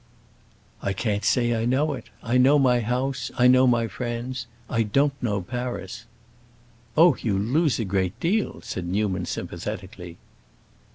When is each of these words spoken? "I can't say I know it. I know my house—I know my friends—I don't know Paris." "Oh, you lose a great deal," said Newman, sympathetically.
"I 0.81 0.93
can't 0.93 1.23
say 1.23 1.53
I 1.53 1.65
know 1.65 1.93
it. 1.93 2.05
I 2.23 2.39
know 2.39 2.57
my 2.57 2.79
house—I 2.79 3.45
know 3.45 3.67
my 3.67 3.87
friends—I 3.87 4.81
don't 4.81 5.13
know 5.21 5.43
Paris." 5.43 6.05
"Oh, 6.97 7.15
you 7.21 7.37
lose 7.37 7.77
a 7.77 7.85
great 7.85 8.19
deal," 8.19 8.61
said 8.63 8.87
Newman, 8.87 9.27
sympathetically. 9.27 10.17